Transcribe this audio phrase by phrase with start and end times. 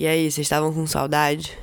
[0.00, 1.58] E aí, vocês estavam com saudade?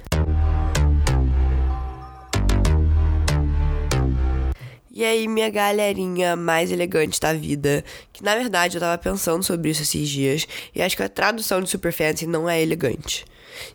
[4.92, 9.72] E aí, minha galerinha mais elegante da vida, que na verdade eu tava pensando sobre
[9.72, 13.26] isso esses dias, e acho que a tradução de super fancy não é elegante.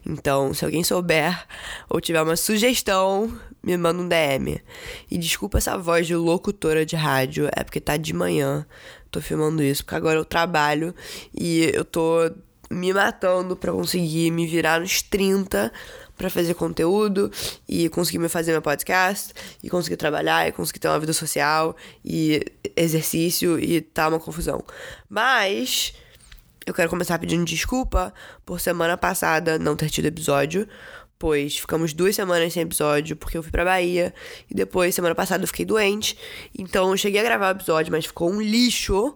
[0.06, 1.44] Então, se alguém souber
[1.90, 4.62] ou tiver uma sugestão, me manda um DM.
[5.10, 8.64] E desculpa essa voz de locutora de rádio, é porque tá de manhã.
[9.10, 10.94] Tô filmando isso, porque agora eu trabalho
[11.34, 12.30] e eu tô
[12.72, 15.72] me matando para conseguir me virar nos 30
[16.16, 17.30] para fazer conteúdo
[17.68, 21.76] e conseguir me fazer meu podcast e conseguir trabalhar e conseguir ter uma vida social
[22.04, 22.44] e
[22.76, 24.64] exercício e tá uma confusão.
[25.08, 25.94] Mas
[26.66, 28.14] eu quero começar pedindo desculpa
[28.46, 30.68] por semana passada não ter tido episódio,
[31.18, 34.14] pois ficamos duas semanas sem episódio porque eu fui pra Bahia
[34.50, 36.16] e depois, semana passada, eu fiquei doente.
[36.56, 39.14] Então eu cheguei a gravar o episódio, mas ficou um lixo.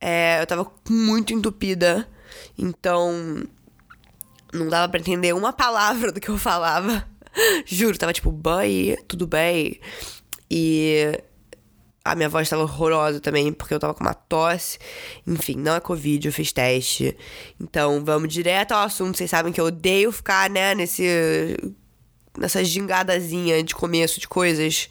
[0.00, 2.08] É, eu tava muito entupida,
[2.58, 3.42] então
[4.52, 7.06] não dava para entender uma palavra do que eu falava.
[7.66, 9.80] Juro, tava tipo, bye, tudo bem.
[10.50, 11.20] E
[12.04, 14.78] a minha voz estava horrorosa também, porque eu tava com uma tosse.
[15.26, 17.16] Enfim, não é Covid, eu fiz teste.
[17.60, 19.18] Então, vamos direto ao assunto.
[19.18, 21.56] Vocês sabem que eu odeio ficar, né, nesse.
[22.38, 24.88] nessa gingadazinha de começo de coisas.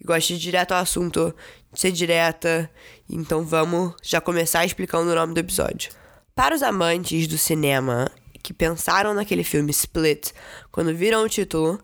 [0.00, 1.34] E gosto de ir direto ao assunto,
[1.72, 2.70] de ser direta.
[3.08, 5.99] Então, vamos já começar explicando o nome do episódio.
[6.40, 8.10] Para os amantes do cinema
[8.42, 10.30] que pensaram naquele filme Split
[10.72, 11.78] quando viram o título,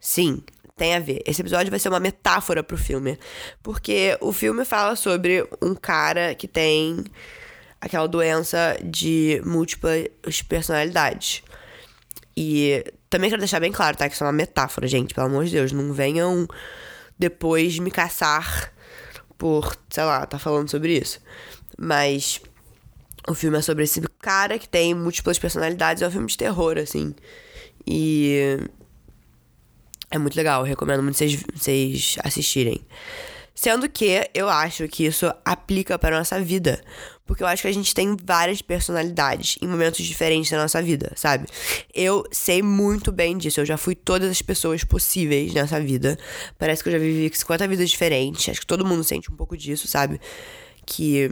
[0.00, 0.42] sim,
[0.76, 1.22] tem a ver.
[1.24, 3.16] Esse episódio vai ser uma metáfora pro filme.
[3.62, 7.04] Porque o filme fala sobre um cara que tem
[7.80, 10.08] aquela doença de múltiplas
[10.48, 11.44] personalidades.
[12.36, 14.08] E também quero deixar bem claro, tá?
[14.08, 15.14] Que isso é uma metáfora, gente.
[15.14, 16.48] Pelo amor de Deus, não venham
[17.16, 18.72] depois me caçar
[19.38, 21.20] por, sei lá, tá falando sobre isso.
[21.78, 22.40] Mas
[23.28, 26.02] o filme é sobre esse cara que tem múltiplas personalidades.
[26.02, 27.14] É um filme de terror, assim.
[27.86, 28.58] E
[30.10, 32.84] é muito legal, recomendo muito vocês, vocês assistirem.
[33.54, 36.80] Sendo que eu acho que isso aplica para nossa vida.
[37.26, 41.12] Porque eu acho que a gente tem várias personalidades em momentos diferentes da nossa vida,
[41.14, 41.46] sabe?
[41.94, 43.60] Eu sei muito bem disso.
[43.60, 46.18] Eu já fui todas as pessoas possíveis nessa vida.
[46.58, 48.48] Parece que eu já vivi 50 vidas diferentes.
[48.48, 50.20] Acho que todo mundo sente um pouco disso, sabe?
[50.84, 51.30] Que.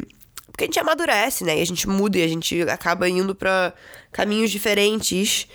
[0.58, 1.56] Porque a gente amadurece, né?
[1.56, 3.72] E a gente muda e a gente acaba indo para
[4.10, 5.46] caminhos diferentes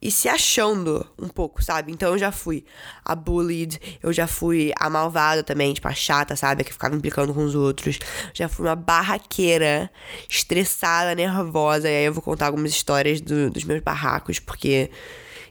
[0.00, 1.90] e se achando um pouco, sabe?
[1.90, 2.62] Então eu já fui
[3.02, 6.64] a bullied, eu já fui a malvada também, tipo a chata, sabe?
[6.64, 7.98] Que ficava implicando com os outros.
[8.34, 9.90] Já fui uma barraqueira,
[10.28, 11.88] estressada, nervosa.
[11.88, 14.90] E aí eu vou contar algumas histórias do, dos meus barracos, porque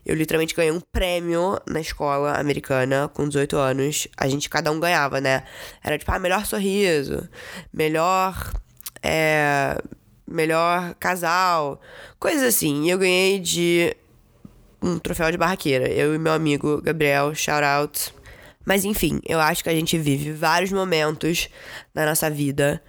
[0.05, 4.07] eu literalmente ganhei um prêmio na escola americana com 18 anos.
[4.15, 5.41] A gente, cada um ganhava, né?
[5.83, 7.27] Era tipo, ah, melhor sorriso,
[7.73, 8.61] melhor.
[9.03, 9.77] É,
[10.27, 11.81] melhor casal,
[12.19, 12.85] coisas assim.
[12.85, 13.95] E eu ganhei de
[14.81, 15.89] um troféu de barraqueira.
[15.89, 18.13] Eu e meu amigo Gabriel, shout out.
[18.65, 21.49] Mas enfim, eu acho que a gente vive vários momentos
[21.93, 22.81] na nossa vida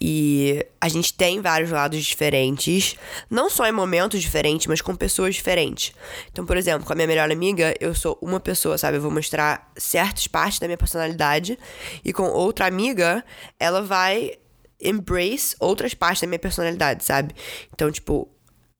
[0.00, 2.96] e a gente tem vários lados diferentes,
[3.28, 5.92] não só em momentos diferentes, mas com pessoas diferentes.
[6.32, 8.96] Então, por exemplo, com a minha melhor amiga, eu sou uma pessoa, sabe?
[8.96, 11.58] Eu vou mostrar certas partes da minha personalidade,
[12.02, 13.22] e com outra amiga,
[13.58, 14.32] ela vai
[14.80, 17.34] embrace outras partes da minha personalidade, sabe?
[17.72, 18.28] Então, tipo,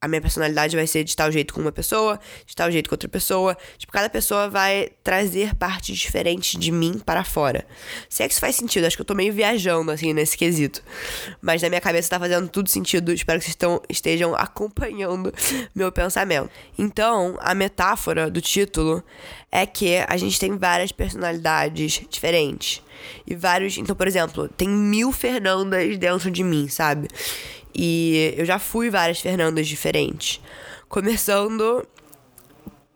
[0.03, 2.95] a minha personalidade vai ser de tal jeito com uma pessoa, de tal jeito com
[2.95, 3.57] outra pessoa.
[3.77, 7.67] Tipo, cada pessoa vai trazer partes diferentes de mim para fora.
[8.09, 10.83] Se é que isso faz sentido, acho que eu tô meio viajando, assim, nesse quesito.
[11.43, 13.13] Mas na minha cabeça tá fazendo tudo sentido.
[13.13, 15.35] Espero que vocês estão, estejam acompanhando
[15.75, 16.51] meu pensamento.
[16.79, 19.05] Então, a metáfora do título
[19.53, 22.83] é que a gente tem várias personalidades diferentes.
[23.27, 23.77] E vários.
[23.77, 27.09] Então, por exemplo, tem mil Fernandas dentro de mim, sabe?
[27.75, 30.41] E eu já fui várias Fernandas diferentes.
[30.89, 31.87] Começando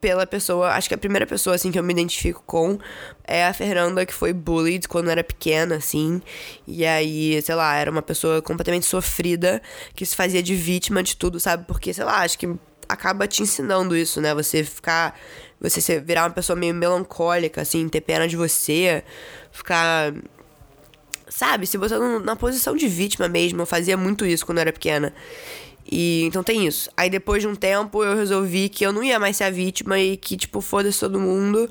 [0.01, 2.79] pela pessoa, acho que a primeira pessoa assim que eu me identifico com
[3.27, 6.21] é a Fernanda que foi bullied quando era pequena assim.
[6.67, 9.63] E aí, sei lá, era uma pessoa completamente sofrida
[9.95, 11.65] que se fazia de vítima de tudo, sabe?
[11.67, 12.47] Porque, sei lá, acho que
[12.87, 14.35] acaba te ensinando isso, né?
[14.35, 15.19] Você ficar
[15.59, 19.03] você virar uma pessoa meio melancólica assim, ter pena de você,
[19.51, 20.13] ficar
[21.35, 23.63] sabe, se botando na posição de vítima mesmo.
[23.63, 25.13] Eu fazia muito isso quando eu era pequena.
[25.91, 26.89] E então tem isso.
[26.97, 29.99] Aí depois de um tempo eu resolvi que eu não ia mais ser a vítima
[29.99, 31.69] e que, tipo, foda-se todo mundo.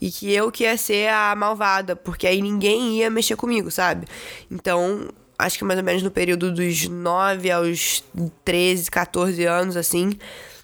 [0.00, 4.06] E que eu que ia ser a malvada, porque aí ninguém ia mexer comigo, sabe?
[4.50, 8.02] Então, acho que mais ou menos no período dos 9 aos
[8.44, 10.12] 13, 14 anos, assim,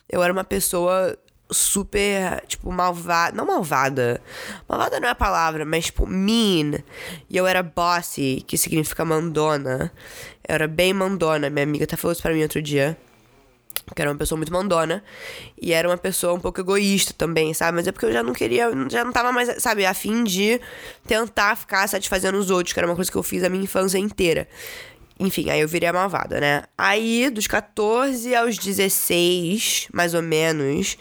[0.08, 1.16] eu era uma pessoa
[1.50, 3.36] super, tipo, malvada.
[3.36, 4.20] Não malvada.
[4.68, 6.82] Malvada não é a palavra, mas, tipo, mean.
[7.28, 9.92] E eu era bossy, que significa mandona.
[10.46, 11.50] Eu era bem mandona.
[11.50, 12.96] Minha amiga até falou isso pra mim outro dia.
[13.94, 15.02] que era uma pessoa muito mandona.
[15.60, 17.76] E era uma pessoa um pouco egoísta também, sabe?
[17.76, 20.60] Mas é porque eu já não queria, já não tava mais, sabe, a fim de
[21.06, 23.98] tentar ficar satisfazendo os outros, que era uma coisa que eu fiz a minha infância
[23.98, 24.46] inteira.
[25.20, 26.62] Enfim, aí eu virei a malvada, né?
[26.76, 30.96] Aí, dos 14 aos 16, mais ou menos,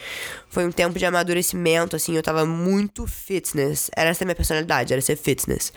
[0.49, 3.91] foi um tempo de amadurecimento, assim, eu tava muito fitness.
[3.95, 5.71] Era essa a minha personalidade, era ser fitness.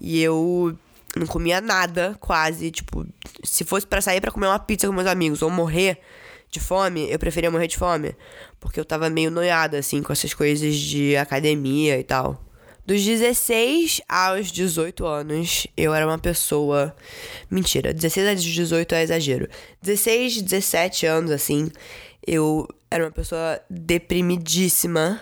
[0.00, 0.76] E eu
[1.16, 2.70] não comia nada, quase.
[2.70, 3.06] Tipo,
[3.42, 5.98] se fosse para sair para comer uma pizza com meus amigos ou morrer
[6.50, 8.14] de fome, eu preferia morrer de fome.
[8.60, 12.42] Porque eu tava meio noiada, assim, com essas coisas de academia e tal.
[12.88, 16.96] Dos 16 aos 18 anos, eu era uma pessoa.
[17.50, 19.46] Mentira, 16 a 18 é exagero.
[19.82, 21.70] 16, 17 anos, assim,
[22.26, 25.20] eu era uma pessoa deprimidíssima.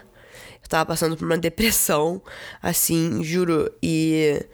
[0.62, 2.22] Eu tava passando por uma depressão,
[2.62, 3.68] assim, juro.
[3.82, 4.46] E.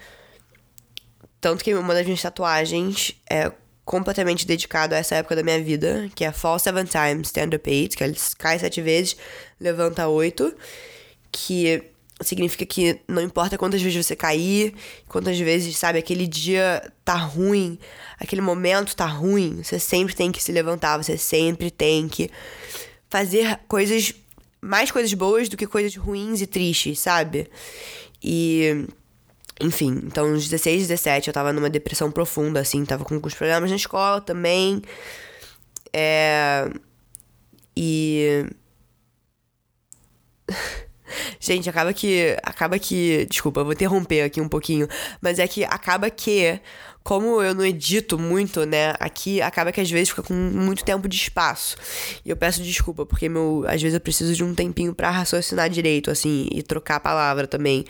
[1.38, 3.52] Tanto que uma das minhas tatuagens é
[3.84, 7.70] completamente dedicado a essa época da minha vida, que é Fall Seven Times, Stand Up
[7.70, 9.18] Eight, que é cai sete vezes,
[9.60, 10.56] levanta oito,
[11.30, 14.74] que significa que não importa quantas vezes você cair,
[15.08, 17.78] quantas vezes, sabe, aquele dia tá ruim,
[18.18, 22.30] aquele momento tá ruim, você sempre tem que se levantar, você sempre tem que
[23.08, 24.14] fazer coisas,
[24.60, 27.48] mais coisas boas do que coisas ruins e tristes, sabe?
[28.22, 28.86] E.
[29.60, 33.70] Enfim, então nos 16, 17 eu tava numa depressão profunda, assim, tava com alguns problemas
[33.70, 34.82] na escola também.
[35.92, 36.68] É.
[37.76, 38.46] E.
[41.40, 42.36] Gente, acaba que.
[42.42, 43.26] Acaba que.
[43.26, 44.88] Desculpa, vou interromper aqui um pouquinho.
[45.20, 46.60] Mas é que acaba que
[47.02, 51.08] como eu não edito muito, né, aqui acaba que às vezes fica com muito tempo
[51.08, 51.76] de espaço.
[52.24, 55.68] E eu peço desculpa, porque meu, às vezes eu preciso de um tempinho para raciocinar
[55.68, 57.84] direito, assim, e trocar a palavra também,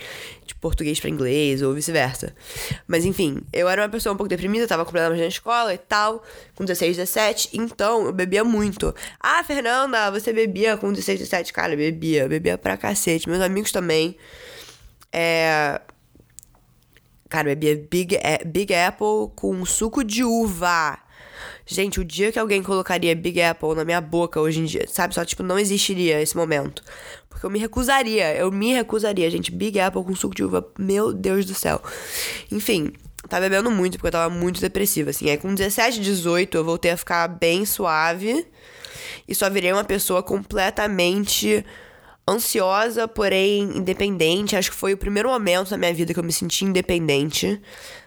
[0.47, 2.35] de português para inglês ou vice-versa.
[2.87, 5.79] Mas enfim, eu era uma pessoa um pouco deprimida, tava com problemas na escola e
[5.79, 6.23] tal,
[6.55, 8.94] com 16, 17, então eu bebia muito.
[9.20, 11.53] Ah, Fernanda, você bebia com 16, 17?
[11.53, 13.29] Cara, bebia, bebia pra cacete.
[13.29, 14.17] Meus amigos também.
[15.12, 15.81] É,
[17.32, 20.99] Cara, bebia Big, Big Apple com suco de uva.
[21.64, 25.14] Gente, o dia que alguém colocaria Big Apple na minha boca hoje em dia, sabe?
[25.14, 26.84] Só, tipo, não existiria esse momento.
[27.31, 29.50] Porque eu me recusaria, eu me recusaria, gente.
[29.50, 31.81] Big Apple com suco de uva, meu Deus do céu.
[32.50, 32.93] Enfim,
[33.26, 35.31] tava bebendo muito, porque eu tava muito depressiva, assim.
[35.31, 38.46] Aí com 17, 18, eu voltei a ficar bem suave.
[39.26, 41.64] E só virei uma pessoa completamente
[42.29, 44.57] ansiosa, porém independente.
[44.57, 47.61] Acho que foi o primeiro momento da minha vida que eu me senti independente.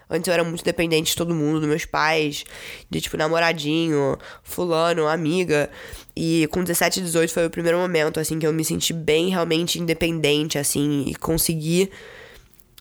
[0.09, 2.43] Antes eu era muito dependente de todo mundo, dos meus pais,
[2.89, 5.69] de tipo namoradinho, fulano, amiga.
[6.15, 9.79] E com 17, 18 foi o primeiro momento, assim, que eu me senti bem realmente
[9.79, 11.89] independente, assim, e consegui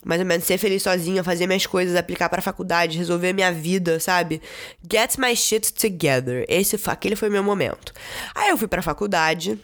[0.05, 3.99] mais ou menos ser feliz sozinha, fazer minhas coisas, aplicar para faculdade, resolver minha vida,
[3.99, 4.43] sabe?
[4.89, 6.45] Get my shit together.
[6.47, 7.93] Esse, aquele foi meu momento.
[8.35, 9.59] Aí eu fui pra faculdade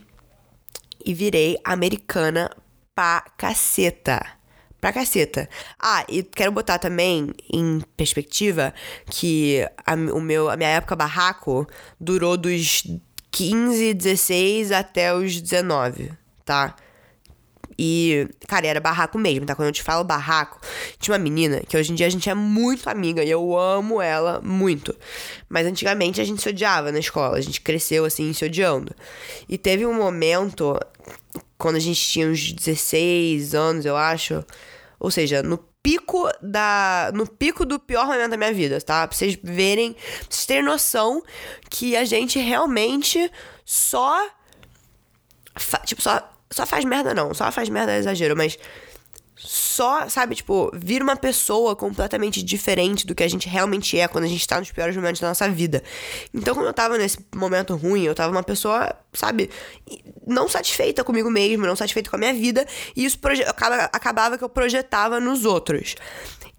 [1.04, 2.50] e virei americana
[2.94, 4.20] pra caceta.
[4.80, 5.48] Pra caceta.
[5.78, 8.72] Ah, e quero botar também em perspectiva
[9.06, 11.66] que a, o meu, a minha época barraco
[12.00, 12.84] durou dos
[13.30, 16.12] 15, 16 até os 19,
[16.44, 16.74] tá?
[17.82, 19.54] E, cara, era barraco mesmo, tá?
[19.54, 20.60] Quando eu te falo barraco,
[20.98, 24.02] tinha uma menina que hoje em dia a gente é muito amiga e eu amo
[24.02, 24.94] ela muito.
[25.48, 28.94] Mas antigamente a gente se odiava na escola, a gente cresceu assim se odiando.
[29.48, 30.78] E teve um momento,
[31.56, 34.44] quando a gente tinha uns 16 anos, eu acho,
[34.98, 37.10] ou seja, no pico da.
[37.14, 39.08] No pico do pior momento da minha vida, tá?
[39.08, 41.22] Pra vocês verem, pra vocês terem noção
[41.70, 43.32] que a gente realmente
[43.64, 44.28] só.
[45.86, 47.32] Tipo, só só faz merda, não.
[47.32, 48.58] Só faz merda é exagero, mas.
[49.42, 54.24] Só, sabe, tipo, vira uma pessoa completamente diferente do que a gente realmente é quando
[54.24, 55.82] a gente tá nos piores momentos da nossa vida.
[56.34, 59.48] Então, quando eu tava nesse momento ruim, eu tava uma pessoa, sabe,
[60.26, 63.18] não satisfeita comigo mesmo, não satisfeita com a minha vida, e isso
[63.90, 65.94] acabava que eu projetava nos outros.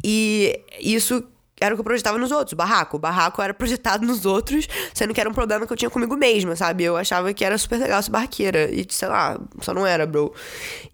[0.04, 1.24] E isso
[1.62, 2.98] era o que eu projetava nos outros, o barraco.
[2.98, 6.18] O barraco era projetado nos outros, sendo que era um problema que eu tinha comigo
[6.18, 6.84] mesma, sabe?
[6.84, 8.70] Eu achava que era super legal ser barraqueira.
[8.72, 10.34] E, sei lá, só não era, bro.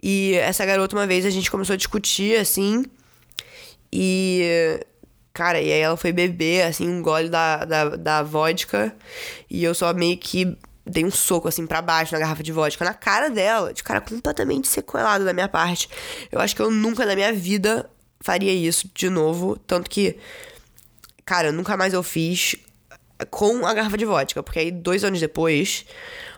[0.04, 2.86] E essa garota, uma vez, a gente começou a discutir, assim.
[3.92, 4.86] E.
[5.34, 8.94] Cara, e aí ela foi beber, assim, um gole da, da, da vodka.
[9.50, 10.58] E eu só meio que
[10.90, 14.02] dei um soco assim para baixo na garrafa de vodka na cara dela, de cara
[14.02, 15.90] completamente sequelado da minha parte.
[16.32, 17.90] Eu acho que eu nunca na minha vida
[18.22, 20.18] faria isso de novo, tanto que
[21.28, 22.56] Cara, nunca mais eu fiz
[23.30, 25.86] com a garrafa de vodka, porque aí dois anos depois,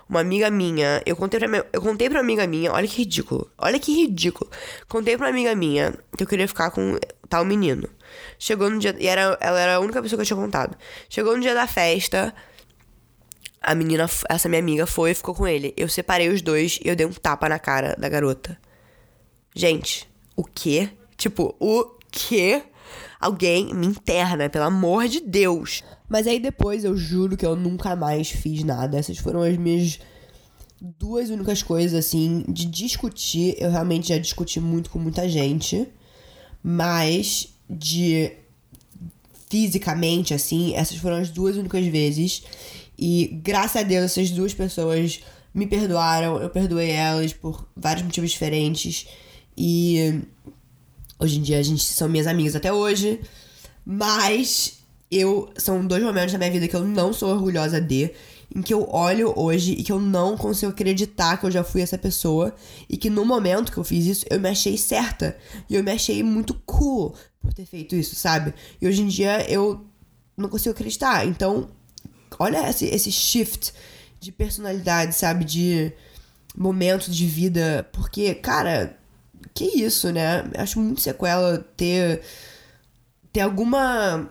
[0.10, 3.52] uma amiga minha, eu contei pra minha, eu contei pra amiga minha, olha que ridículo,
[3.56, 4.50] olha que ridículo.
[4.88, 6.98] Contei pra amiga minha que eu queria ficar com
[7.30, 7.88] tal menino.
[8.40, 10.76] Chegou no dia, e era, ela era a única pessoa que eu tinha contado.
[11.08, 12.34] Chegou no dia da festa,
[13.62, 15.72] a menina, essa minha amiga foi e ficou com ele.
[15.78, 18.58] Eu separei os dois e eu dei um tapa na cara da garota.
[19.56, 20.90] Gente, o quê?
[21.16, 22.64] Tipo, o quê?
[23.20, 25.84] Alguém me interna, pelo amor de Deus.
[26.08, 28.98] Mas aí depois eu juro que eu nunca mais fiz nada.
[28.98, 30.00] Essas foram as minhas
[30.82, 33.56] duas únicas coisas, assim, de discutir.
[33.60, 35.86] Eu realmente já discuti muito com muita gente.
[36.64, 38.32] Mas de
[39.50, 42.44] fisicamente, assim, essas foram as duas únicas vezes.
[42.98, 45.20] E graças a Deus, essas duas pessoas
[45.54, 46.42] me perdoaram.
[46.42, 49.08] Eu perdoei elas por vários motivos diferentes.
[49.58, 50.22] E
[51.20, 53.20] hoje em dia a gente são minhas amigas até hoje.
[53.86, 54.80] Mas
[55.12, 58.12] eu são dois momentos da minha vida que eu não sou orgulhosa de,
[58.56, 61.82] em que eu olho hoje e que eu não consigo acreditar que eu já fui
[61.82, 62.56] essa pessoa
[62.88, 65.38] e que no momento que eu fiz isso eu me achei certa
[65.70, 68.54] e eu me achei muito cool por ter feito isso, sabe?
[68.82, 69.86] E hoje em dia eu
[70.38, 71.26] não consigo acreditar.
[71.26, 71.70] Então,
[72.38, 73.74] olha esse, esse shift
[74.20, 75.46] de personalidade, sabe?
[75.46, 75.92] De
[76.56, 78.99] momentos de vida, porque, cara,
[79.60, 80.46] que isso, né?
[80.58, 82.22] Acho muito sequela ter
[83.34, 84.30] ter alguma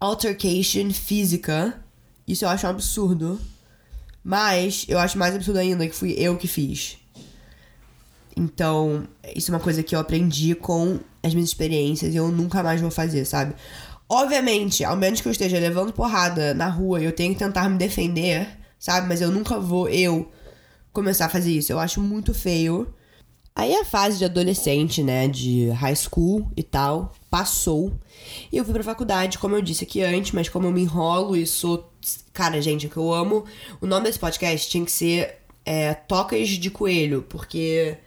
[0.00, 1.78] altercation física.
[2.26, 3.38] Isso eu acho um absurdo.
[4.24, 6.98] Mas eu acho mais absurdo ainda que fui eu que fiz.
[8.36, 12.62] Então, isso é uma coisa que eu aprendi com as minhas experiências e eu nunca
[12.62, 13.54] mais vou fazer, sabe?
[14.08, 17.68] Obviamente, ao menos que eu esteja levando porrada na rua e eu tenho que tentar
[17.68, 19.06] me defender, sabe?
[19.06, 20.30] Mas eu nunca vou, eu,
[20.92, 21.72] começar a fazer isso.
[21.72, 22.92] Eu acho muito feio.
[23.54, 27.92] Aí a fase de adolescente, né, de high school e tal, passou.
[28.50, 31.36] E eu fui pra faculdade, como eu disse aqui antes, mas como eu me enrolo
[31.36, 31.90] e sou.
[32.32, 33.44] Cara, gente, o que eu amo.
[33.80, 37.98] O nome desse podcast tinha que ser é, Tocas de Coelho, porque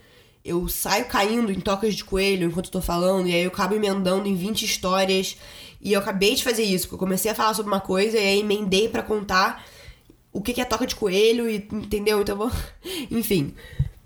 [0.43, 3.75] eu saio caindo em tocas de coelho enquanto eu tô falando, e aí eu acabo
[3.75, 5.37] emendando em 20 histórias.
[5.81, 8.25] E eu acabei de fazer isso, porque eu comecei a falar sobre uma coisa e
[8.25, 9.65] aí emendei para contar
[10.31, 12.21] o que é toca de coelho, e entendeu?
[12.21, 12.51] Então vou.
[13.11, 13.53] Enfim.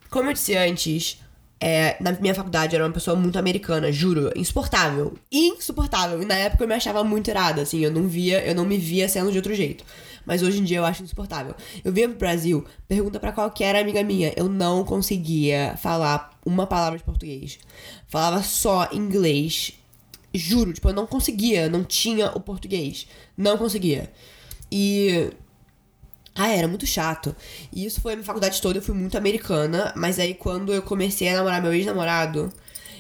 [0.10, 1.20] Como eu disse antes,
[1.60, 5.14] é, na minha faculdade era uma pessoa muito americana, juro, insuportável.
[5.32, 6.22] Insuportável.
[6.22, 8.78] E na época eu me achava muito irada, assim, eu não via, eu não me
[8.78, 9.84] via sendo de outro jeito.
[10.26, 11.56] Mas hoje em dia eu acho insuportável.
[11.84, 17.00] Eu via pro Brasil, pergunta para qualquer amiga minha, eu não conseguia falar uma palavra
[17.00, 17.58] de português.
[18.08, 19.74] Falava só inglês.
[20.34, 23.08] Juro, tipo, eu não conseguia, não tinha o português.
[23.36, 24.12] Não conseguia.
[24.72, 25.32] E
[26.38, 27.36] ah, era muito chato.
[27.74, 30.82] E isso foi a minha faculdade toda, eu fui muito americana, mas aí quando eu
[30.82, 32.54] comecei a namorar meu ex-namorado,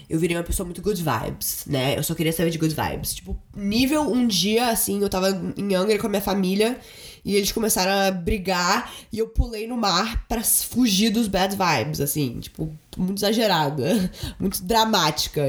[0.09, 1.97] eu virei uma pessoa muito good vibes, né?
[1.97, 3.13] Eu só queria saber de good vibes.
[3.13, 6.79] Tipo, nível um dia, assim, eu tava em Angra com a minha família
[7.25, 11.99] e eles começaram a brigar e eu pulei no mar para fugir dos bad vibes,
[11.99, 15.43] assim, tipo, muito exagerada, muito dramática.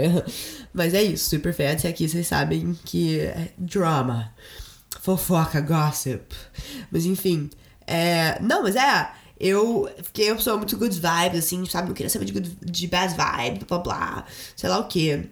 [0.75, 4.35] Mas é isso, Super Fancy aqui vocês sabem que é drama,
[5.01, 6.35] fofoca, gossip.
[6.91, 7.49] Mas enfim,
[7.89, 9.11] é, não, mas é.
[9.41, 11.89] Eu fiquei uma pessoa muito good vibes, assim, sabe?
[11.89, 14.27] Não queria saber de, good, de bad vibe, blá blá,
[14.57, 15.31] sei lá o que.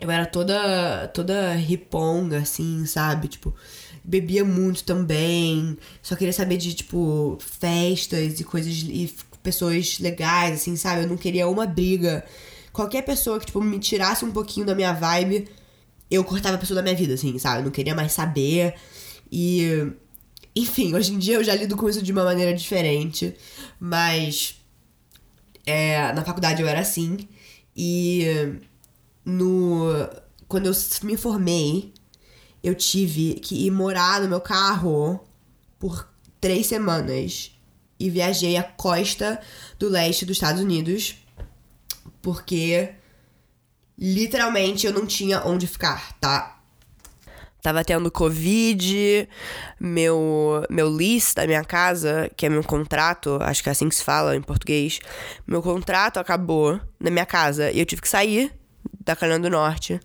[0.00, 3.28] Eu era toda, toda riponga, assim, sabe?
[3.28, 3.54] Tipo,
[4.04, 5.78] bebia muito também.
[6.02, 11.02] Só queria saber de, tipo, festas e coisas e pessoas legais, assim, sabe?
[11.02, 12.24] Eu não queria uma briga.
[12.72, 15.48] Qualquer pessoa que, tipo, me tirasse um pouquinho da minha vibe,
[16.10, 17.60] eu cortava a pessoa da minha vida, assim, sabe?
[17.60, 18.74] Eu não queria mais saber.
[19.30, 19.92] E
[20.56, 23.36] enfim, hoje em dia eu já lido com isso de uma maneira diferente,
[23.78, 24.58] mas
[25.66, 27.28] é, na faculdade eu era assim.
[27.76, 28.24] E
[29.24, 30.08] no
[30.48, 30.72] quando eu
[31.02, 31.92] me formei,
[32.62, 35.20] eu tive que ir morar no meu carro
[35.78, 36.08] por
[36.40, 37.52] três semanas
[37.98, 39.40] e viajei a costa
[39.78, 41.16] do leste dos Estados Unidos
[42.22, 42.94] porque
[43.98, 46.55] literalmente eu não tinha onde ficar, tá?
[47.62, 49.28] Tava tendo Covid,
[49.80, 53.94] meu, meu lease da minha casa, que é meu contrato, acho que é assim que
[53.94, 55.00] se fala em português,
[55.46, 58.52] meu contrato acabou na minha casa e eu tive que sair
[59.04, 60.00] da Carolina do Norte.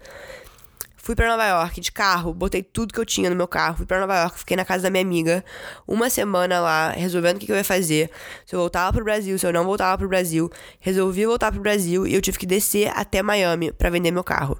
[1.03, 3.87] Fui para Nova York de carro, botei tudo que eu tinha no meu carro, fui
[3.87, 5.43] para Nova York, fiquei na casa da minha amiga,
[5.87, 8.11] uma semana lá, resolvendo o que, eu ia fazer,
[8.45, 10.47] se eu voltava pro Brasil, se eu não voltava pro Brasil.
[10.79, 14.59] Resolvi voltar pro Brasil e eu tive que descer até Miami para vender meu carro,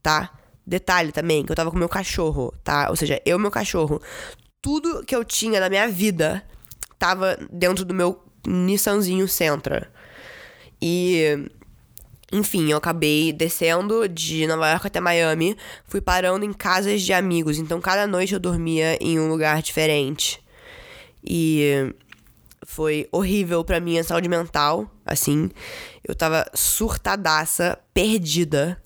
[0.00, 0.30] tá?
[0.66, 2.88] Detalhe também, que eu tava com meu cachorro, tá?
[2.90, 4.00] Ou seja, eu e meu cachorro.
[4.62, 6.44] Tudo que eu tinha na minha vida
[6.98, 9.90] tava dentro do meu Nissanzinho Sentra.
[10.80, 11.48] E.
[12.32, 17.58] Enfim, eu acabei descendo de Nova York até Miami, fui parando em casas de amigos,
[17.58, 20.40] então cada noite eu dormia em um lugar diferente.
[21.24, 21.92] E
[22.64, 25.50] foi horrível para minha saúde mental, assim.
[26.06, 28.80] Eu tava surtadaça, perdida.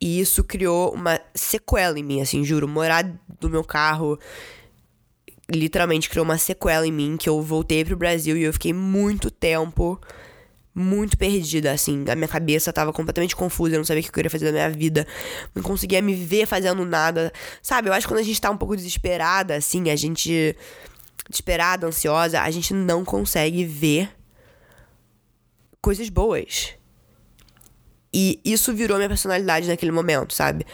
[0.00, 2.68] E isso criou uma sequela em mim, assim, juro.
[2.68, 3.02] Morar
[3.40, 4.18] do meu carro.
[5.50, 9.30] literalmente criou uma sequela em mim, que eu voltei pro Brasil e eu fiquei muito
[9.30, 10.00] tempo
[10.76, 12.04] muito perdida, assim.
[12.06, 14.52] A minha cabeça tava completamente confusa, eu não sabia o que eu queria fazer da
[14.52, 15.06] minha vida.
[15.54, 17.32] Não conseguia me ver fazendo nada.
[17.62, 20.54] Sabe, eu acho que quando a gente tá um pouco desesperada, assim, a gente.
[21.30, 24.10] Desesperada, ansiosa, a gente não consegue ver
[25.80, 26.75] coisas boas.
[28.18, 30.64] E isso virou minha personalidade naquele momento, sabe?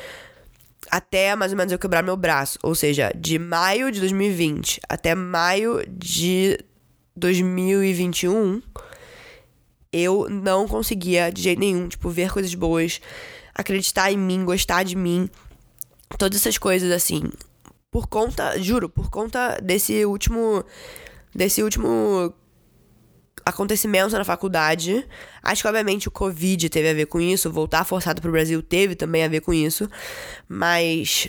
[0.88, 2.56] Até mais ou menos eu quebrar meu braço.
[2.62, 6.56] Ou seja, de maio de 2020 até maio de
[7.16, 8.62] 2021
[9.92, 13.00] eu não conseguia de jeito nenhum, tipo, ver coisas boas,
[13.52, 15.28] acreditar em mim, gostar de mim,
[16.16, 17.24] todas essas coisas assim.
[17.90, 20.64] Por conta, juro, por conta desse último
[21.34, 22.32] desse último
[23.44, 25.06] acontecimento na faculdade.
[25.42, 27.50] Acho que, obviamente, o Covid teve a ver com isso.
[27.50, 29.88] Voltar forçado pro Brasil teve também a ver com isso.
[30.48, 31.28] Mas,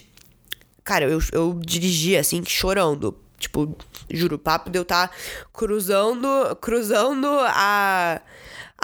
[0.84, 3.17] cara, eu, eu dirigi, assim, chorando.
[3.38, 3.75] Tipo,
[4.10, 5.13] juro, o papo de eu estar tá
[5.51, 8.22] cruzando, cruzando a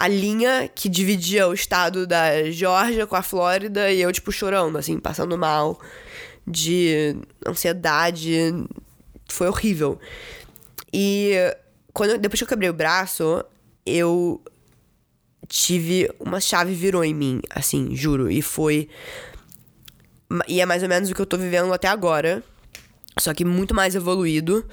[0.00, 4.78] a linha que dividia o estado da Geórgia com a Flórida e eu, tipo, chorando,
[4.78, 5.78] assim, passando mal
[6.46, 8.66] de ansiedade.
[9.28, 10.00] Foi horrível.
[10.90, 11.34] E
[11.92, 13.44] quando, depois que eu quebrei o braço,
[13.84, 14.42] eu
[15.48, 16.10] tive.
[16.18, 18.30] Uma chave virou em mim, assim, juro.
[18.30, 18.88] E foi.
[20.46, 22.42] E é mais ou menos o que eu tô vivendo até agora.
[23.18, 24.64] Só que muito mais evoluído.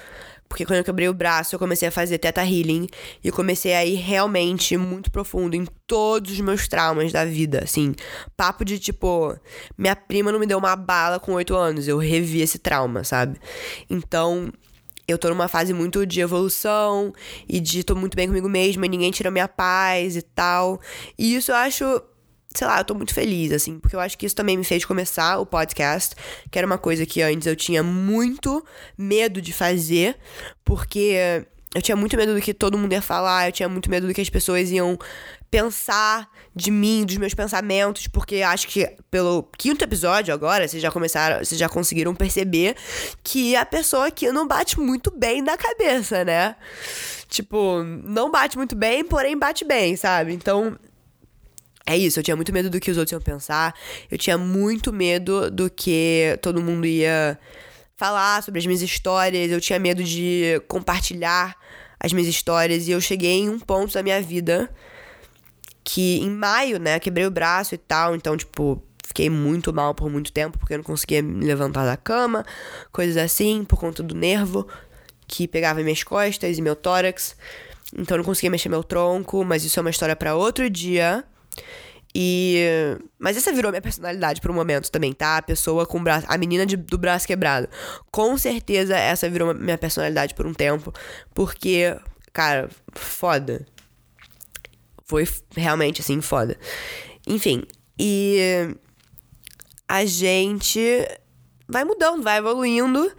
[0.47, 2.87] Porque quando eu quebrei o braço, eu comecei a fazer Teta Healing.
[3.23, 7.93] E comecei a ir realmente muito profundo em todos os meus traumas da vida, assim.
[8.37, 9.37] Papo de tipo,
[9.77, 11.87] minha prima não me deu uma bala com oito anos.
[11.87, 13.37] Eu revi esse trauma, sabe?
[13.89, 14.53] Então,
[15.07, 17.13] eu tô numa fase muito de evolução
[17.47, 20.81] e de tô muito bem comigo mesma e ninguém tira minha paz e tal.
[21.17, 22.01] E isso eu acho
[22.53, 24.83] sei lá, eu tô muito feliz, assim, porque eu acho que isso também me fez
[24.83, 26.15] começar o podcast,
[26.49, 28.65] que era uma coisa que antes eu tinha muito
[28.97, 30.17] medo de fazer,
[30.65, 31.45] porque
[31.75, 34.13] eu tinha muito medo do que todo mundo ia falar, eu tinha muito medo do
[34.13, 34.97] que as pessoas iam
[35.49, 40.91] pensar de mim, dos meus pensamentos, porque acho que pelo quinto episódio agora, vocês já
[40.91, 42.75] começaram, vocês já conseguiram perceber
[43.23, 46.55] que a pessoa aqui não bate muito bem da cabeça, né?
[47.29, 50.33] Tipo, não bate muito bem, porém bate bem, sabe?
[50.33, 50.77] Então,
[51.85, 53.73] é isso, eu tinha muito medo do que os outros iam pensar.
[54.11, 57.39] Eu tinha muito medo do que todo mundo ia
[57.95, 59.49] falar sobre as minhas histórias.
[59.49, 61.55] Eu tinha medo de compartilhar
[61.97, 62.87] as minhas histórias.
[62.87, 64.69] E eu cheguei em um ponto da minha vida
[65.87, 68.13] que em maio, né, quebrei o braço e tal.
[68.13, 71.95] Então, tipo, fiquei muito mal por muito tempo porque eu não conseguia me levantar da
[71.95, 72.45] cama,
[72.91, 74.67] coisas assim, por conta do nervo
[75.25, 77.37] que pegava minhas costas e meu tórax.
[77.97, 81.23] Então, eu não conseguia mexer meu tronco, mas isso é uma história para outro dia.
[82.13, 82.97] E.
[83.17, 85.37] Mas essa virou minha personalidade por um momento também, tá?
[85.37, 86.27] A pessoa com o braço.
[86.29, 87.69] A menina de, do braço quebrado.
[88.11, 90.93] Com certeza essa virou minha personalidade por um tempo.
[91.33, 91.95] Porque,
[92.33, 93.65] cara, foda.
[95.07, 96.57] Foi realmente assim, foda.
[97.25, 97.63] Enfim.
[97.99, 98.75] E.
[99.89, 100.79] A gente
[101.67, 103.11] vai mudando, vai evoluindo.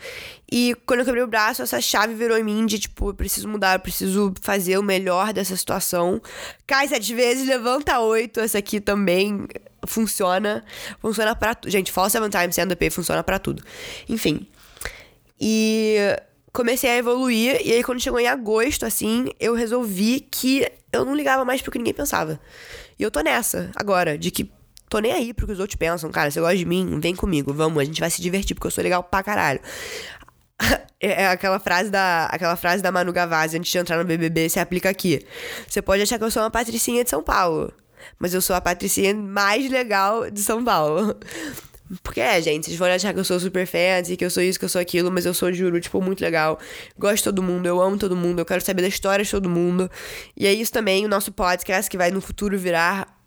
[0.50, 3.48] E quando eu quebrei o braço, essa chave virou em mim de tipo, eu preciso
[3.48, 6.20] mudar, eu preciso fazer o melhor dessa situação.
[6.66, 8.40] Cai sete vezes, levanta oito.
[8.40, 9.46] Essa aqui também
[9.86, 10.64] funciona.
[11.00, 11.70] Funciona pra tudo.
[11.70, 13.62] Gente, Fall Seven Times stand-up funciona para tudo.
[14.08, 14.46] Enfim.
[15.40, 15.96] E
[16.52, 17.60] comecei a evoluir.
[17.64, 21.70] E aí, quando chegou em agosto, assim, eu resolvi que eu não ligava mais pro
[21.70, 22.40] que ninguém pensava.
[22.98, 24.50] E eu tô nessa agora, de que
[24.88, 26.10] tô nem aí pro que os outros pensam.
[26.10, 26.98] Cara, você gosta de mim?
[27.00, 29.60] Vem comigo, vamos, a gente vai se divertir, porque eu sou legal pra caralho.
[31.00, 34.48] É, é aquela frase da aquela frase da Manu Gavazzi antes de entrar no BBB
[34.48, 35.24] se aplica aqui.
[35.68, 37.72] Você pode achar que eu sou uma patricinha de São Paulo,
[38.18, 41.16] mas eu sou a patricinha mais legal de São Paulo.
[42.02, 44.58] Porque é, gente, vocês vão achar que eu sou super fancy, que eu sou isso,
[44.58, 46.58] que eu sou aquilo, mas eu sou, juro, tipo, muito legal.
[46.98, 49.48] Gosto de todo mundo, eu amo todo mundo, eu quero saber da história de todo
[49.48, 49.90] mundo.
[50.36, 53.18] E é isso também, o nosso podcast que vai no futuro virar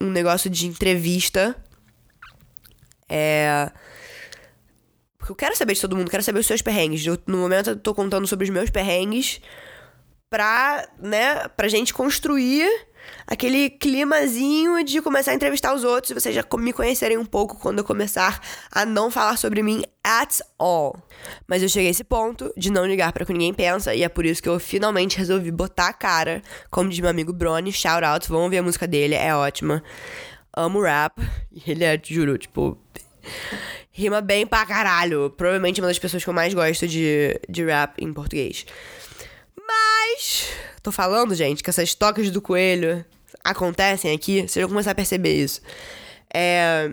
[0.00, 1.54] um negócio de entrevista.
[3.08, 3.70] É.
[5.18, 7.06] Porque eu quero saber de todo mundo, quero saber os seus perrengues.
[7.06, 9.40] Eu, no momento eu tô contando sobre os meus perrengues
[10.32, 12.66] pra, né, pra gente construir
[13.26, 17.58] aquele climazinho de começar a entrevistar os outros e vocês já me conhecerem um pouco
[17.58, 18.40] quando eu começar
[18.70, 20.96] a não falar sobre mim at all.
[21.46, 24.02] Mas eu cheguei a esse ponto de não ligar para o que ninguém pensa e
[24.02, 26.40] é por isso que eu finalmente resolvi botar a cara,
[26.70, 29.84] como diz meu amigo Brony, shout out, vão ouvir a música dele, é ótima.
[30.56, 31.20] Amo rap,
[31.52, 32.78] e ele é, juro, tipo,
[33.90, 35.28] rima bem pra caralho.
[35.30, 38.64] Provavelmente uma das pessoas que eu mais gosto de, de rap em português.
[39.72, 40.48] Mas,
[40.82, 43.04] tô falando, gente, que essas tocas do coelho
[43.44, 45.60] acontecem aqui, vocês vão começar a perceber isso.
[46.32, 46.90] É.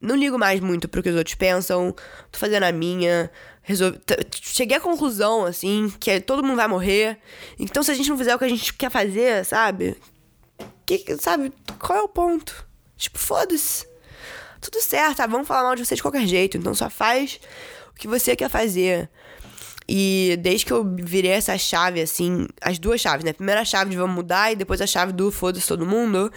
[0.00, 1.94] não ligo mais muito pro que os outros pensam,
[2.30, 3.30] tô fazendo a minha.
[3.62, 3.98] Resolvi...
[4.40, 7.18] Cheguei à conclusão, assim, que todo mundo vai morrer.
[7.58, 9.96] Então, se a gente não fizer o que a gente quer fazer, sabe?
[10.86, 11.52] Que, sabe?
[11.78, 12.66] Qual é o ponto?
[12.96, 13.86] Tipo, foda-se.
[14.60, 15.26] Tudo certo, tá?
[15.26, 16.56] Vamos falar mal de você de qualquer jeito.
[16.56, 17.38] Então, só faz
[17.90, 19.08] o que você quer fazer.
[19.88, 23.32] E desde que eu virei essa chave, assim, as duas chaves, né?
[23.32, 26.30] Primeira chave de vamos mudar e depois a chave do foda-se todo mundo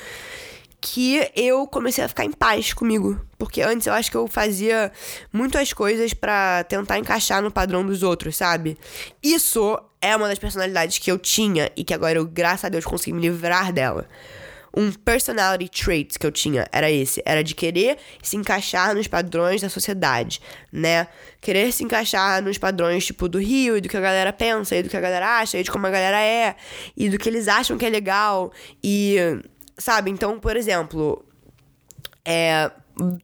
[0.82, 3.22] que eu comecei a ficar em paz comigo.
[3.38, 4.92] Porque antes eu acho que eu fazia
[5.32, 8.78] muitas coisas para tentar encaixar no padrão dos outros, sabe?
[9.22, 12.84] Isso é uma das personalidades que eu tinha e que agora eu, graças a Deus,
[12.84, 14.08] consegui me livrar dela.
[14.76, 19.62] Um personality trait que eu tinha era esse, era de querer se encaixar nos padrões
[19.62, 21.08] da sociedade, né?
[21.42, 24.84] Querer se encaixar nos padrões tipo do Rio e do que a galera pensa, e
[24.84, 26.56] do que a galera acha, e de como a galera é,
[26.96, 28.52] e do que eles acham que é legal.
[28.84, 29.42] E
[29.82, 30.12] Sabe?
[30.12, 31.26] Então, por exemplo,
[32.24, 32.70] é,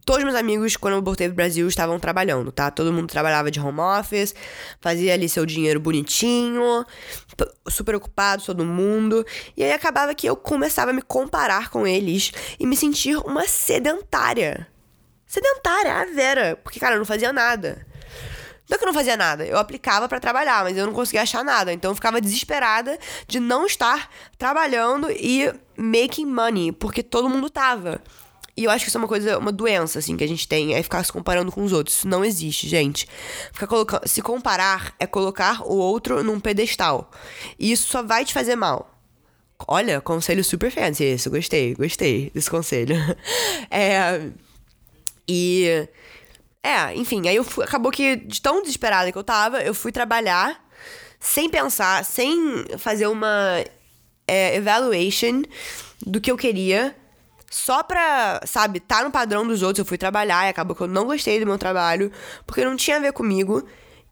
[0.05, 2.71] todos meus amigos, quando eu voltei pro Brasil, estavam trabalhando, tá?
[2.71, 4.33] Todo mundo trabalhava de home office,
[4.79, 6.85] fazia ali seu dinheiro bonitinho,
[7.69, 9.25] super ocupado, todo mundo.
[9.55, 13.47] E aí acabava que eu começava a me comparar com eles e me sentir uma
[13.47, 14.67] sedentária.
[15.25, 16.59] Sedentária, a Vera.
[16.63, 17.85] Porque, cara, eu não fazia nada.
[18.69, 21.21] Não é que eu não fazia nada, eu aplicava para trabalhar, mas eu não conseguia
[21.21, 21.71] achar nada.
[21.71, 28.01] Então eu ficava desesperada de não estar trabalhando e making money, porque todo mundo tava.
[28.57, 30.73] E eu acho que isso é uma coisa, uma doença, assim, que a gente tem,
[30.73, 31.97] é ficar se comparando com os outros.
[31.97, 33.07] Isso não existe, gente.
[33.53, 37.11] Ficar colocando, se comparar é colocar o outro num pedestal.
[37.59, 38.99] E isso só vai te fazer mal.
[39.67, 41.29] Olha, conselho super fancy esse.
[41.29, 42.95] Gostei, gostei desse conselho.
[43.69, 44.31] é.
[45.27, 45.87] E
[46.63, 49.91] é, enfim, aí eu fui, acabou que, de tão desesperada que eu tava, eu fui
[49.91, 50.61] trabalhar
[51.19, 53.63] sem pensar, sem fazer uma
[54.27, 55.43] é, evaluation
[56.05, 56.93] do que eu queria.
[57.49, 60.87] Só pra, sabe, tá no padrão dos outros, eu fui trabalhar e acabou que eu
[60.87, 62.11] não gostei do meu trabalho,
[62.45, 63.63] porque não tinha a ver comigo.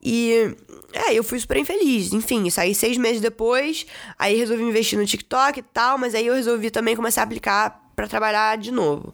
[0.02, 0.56] E,
[0.93, 2.13] é, eu fui super infeliz.
[2.13, 3.86] Enfim, saí seis meses depois,
[4.17, 7.91] aí resolvi investir no TikTok e tal, mas aí eu resolvi também começar a aplicar
[7.95, 9.13] para trabalhar de novo.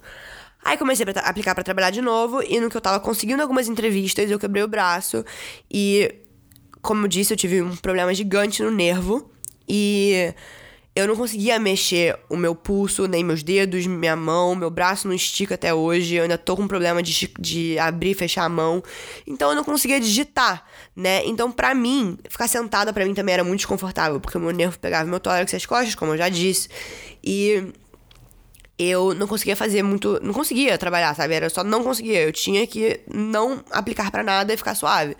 [0.63, 3.67] Aí comecei a aplicar para trabalhar de novo e no que eu tava conseguindo algumas
[3.67, 5.25] entrevistas, eu quebrei o braço
[5.71, 6.13] e
[6.81, 9.31] como eu disse, eu tive um problema gigante no nervo
[9.67, 10.33] e
[10.93, 15.15] eu não conseguia mexer o meu pulso, nem meus dedos, minha mão, meu braço não
[15.15, 16.15] estica até hoje.
[16.15, 18.83] Eu ainda tô com problema de, de abrir e fechar a mão.
[19.25, 21.25] Então eu não conseguia digitar, né?
[21.25, 24.77] Então, pra mim, ficar sentada para mim também era muito desconfortável, porque o meu nervo
[24.79, 26.67] pegava meu tórax e as costas, como eu já disse.
[27.23, 27.71] E
[28.77, 30.19] eu não conseguia fazer muito.
[30.21, 31.33] Não conseguia trabalhar, sabe?
[31.33, 32.21] Era só não conseguia.
[32.23, 35.15] Eu tinha que não aplicar para nada e ficar suave.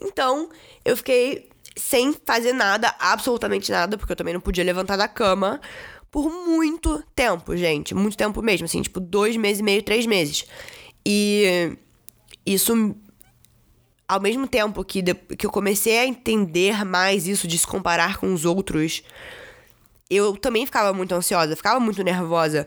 [0.00, 0.48] Então,
[0.84, 5.60] eu fiquei sem fazer nada, absolutamente nada, porque eu também não podia levantar da cama
[6.10, 7.94] por muito tempo, gente.
[7.94, 10.44] Muito tempo mesmo, assim, tipo, dois meses e meio, três meses.
[11.06, 11.76] E
[12.44, 12.94] isso.
[14.06, 18.32] Ao mesmo tempo que, que eu comecei a entender mais isso de se comparar com
[18.32, 19.02] os outros
[20.10, 22.66] eu também ficava muito ansiosa, ficava muito nervosa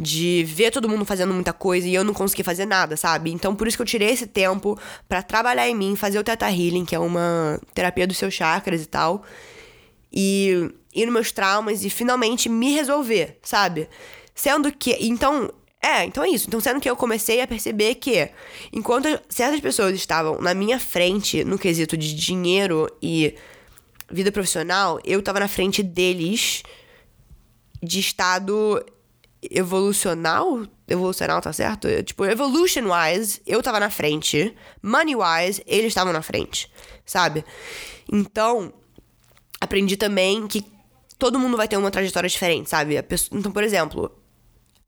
[0.00, 3.30] de ver todo mundo fazendo muita coisa e eu não conseguia fazer nada, sabe?
[3.30, 6.50] Então por isso que eu tirei esse tempo para trabalhar em mim, fazer o Theta
[6.50, 9.22] Healing, que é uma terapia dos seus chakras e tal.
[10.10, 13.90] E ir nos meus traumas e finalmente me resolver, sabe?
[14.34, 14.96] Sendo que.
[15.00, 16.48] Então, é, então é isso.
[16.48, 18.30] Então, sendo que eu comecei a perceber que,
[18.72, 23.34] enquanto certas pessoas estavam na minha frente no quesito de dinheiro e
[24.10, 26.62] vida profissional, eu tava na frente deles
[27.82, 28.82] de estado
[29.42, 30.66] evolucional.
[30.88, 31.88] Evolucional, tá certo?
[32.02, 34.54] Tipo, evolution-wise, eu tava na frente.
[34.82, 36.70] Money-wise, eles estavam na frente,
[37.06, 37.44] sabe?
[38.12, 38.72] Então,
[39.60, 40.64] aprendi também que
[41.18, 43.00] todo mundo vai ter uma trajetória diferente, sabe?
[43.02, 43.38] Pessoa...
[43.38, 44.19] Então, por exemplo,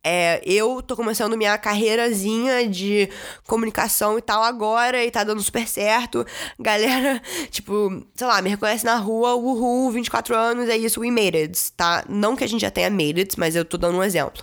[0.04, 3.08] é, eu tô começando minha carreirazinha de
[3.46, 6.26] comunicação e tal agora e tá dando super certo.
[6.58, 11.36] Galera, tipo, sei lá, me reconhece na rua, uhul, 24 anos, é isso, we made
[11.36, 12.04] it, tá?
[12.08, 14.42] Não que a gente já tenha made it, mas eu tô dando um exemplo.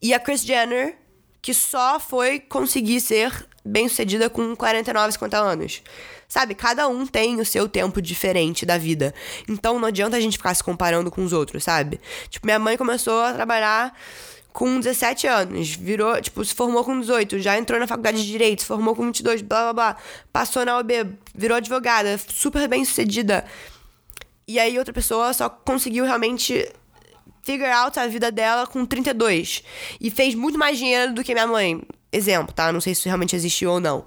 [0.00, 0.96] E a Kris Jenner,
[1.42, 3.32] que só foi conseguir ser
[3.64, 5.82] bem sucedida com 49, 50 anos.
[6.28, 9.14] Sabe, cada um tem o seu tempo diferente da vida.
[9.48, 11.98] Então não adianta a gente ficar se comparando com os outros, sabe?
[12.28, 13.94] Tipo, minha mãe começou a trabalhar
[14.52, 18.62] com 17 anos, virou, tipo, se formou com 18, já entrou na faculdade de Direito,
[18.62, 19.96] se formou com 22, blá blá blá,
[20.32, 20.92] passou na OB,
[21.34, 23.44] virou advogada, super bem sucedida.
[24.46, 26.68] E aí outra pessoa só conseguiu realmente
[27.44, 29.62] figure out a vida dela com 32
[30.00, 31.82] e fez muito mais dinheiro do que minha mãe.
[32.10, 32.72] Exemplo, tá?
[32.72, 34.04] Não sei se isso realmente existiu ou não.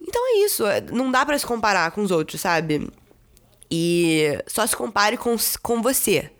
[0.00, 2.88] Então é isso, não dá para se comparar com os outros, sabe?
[3.70, 6.30] E só se compare com, com você,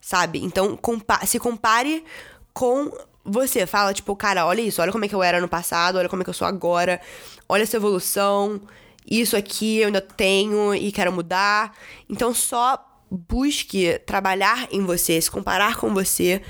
[0.00, 0.42] sabe?
[0.42, 2.04] Então compa se compare
[2.52, 2.90] com
[3.24, 6.08] você fala, tipo, cara, olha isso, olha como é que eu era no passado, olha
[6.08, 7.00] como é que eu sou agora,
[7.48, 8.60] olha essa evolução,
[9.08, 11.76] isso aqui eu ainda tenho e quero mudar.
[12.08, 16.40] Então só busque trabalhar em você, se comparar com você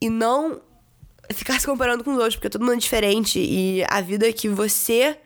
[0.00, 0.60] e não
[1.32, 4.48] ficar se comparando com os outros, porque todo mundo é diferente e a vida que
[4.48, 5.16] você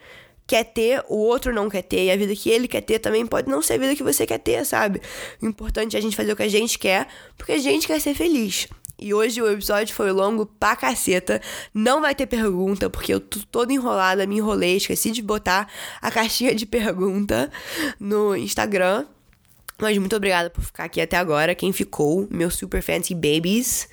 [0.47, 3.27] quer ter, o outro não quer ter, e a vida que ele quer ter também
[3.27, 5.01] pode não ser a vida que você quer ter, sabe?
[5.41, 7.99] O importante é a gente fazer o que a gente quer, porque a gente quer
[8.01, 8.69] ser feliz.
[9.05, 11.39] E hoje o episódio foi longo pra caceta.
[11.75, 16.11] Não vai ter pergunta, porque eu tô toda enrolada, me enrolei, esqueci de botar a
[16.11, 17.53] caixinha de pergunta
[18.01, 19.05] no Instagram.
[19.79, 21.55] Mas muito obrigada por ficar aqui até agora.
[21.55, 23.91] Quem ficou, meus super fancy babies.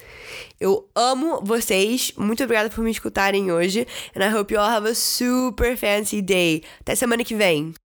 [0.58, 2.13] Eu amo vocês.
[2.15, 3.86] Muito obrigada por me escutarem hoje.
[4.15, 6.63] And I hope you all have a super fancy day.
[6.80, 7.74] Até semana que vem.